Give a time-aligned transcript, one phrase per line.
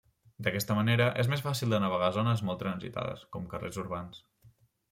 [0.45, 4.27] D'aquesta manera, és més fàcil de navegar zones molt transitades, com carrers urbans.